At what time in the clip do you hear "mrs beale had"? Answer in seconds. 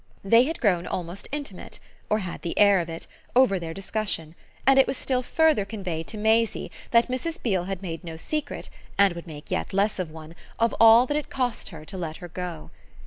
7.07-7.83